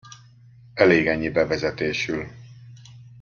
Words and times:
Elég 0.73 1.07
ennyi 1.07 1.29
bevezetésül. 1.29 2.27